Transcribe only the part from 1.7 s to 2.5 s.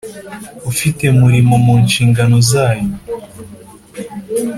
nshingano